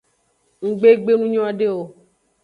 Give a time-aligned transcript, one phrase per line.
[0.67, 1.81] Nggbe gbe nu nyode o.